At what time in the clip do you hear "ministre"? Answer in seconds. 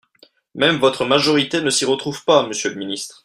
2.79-3.19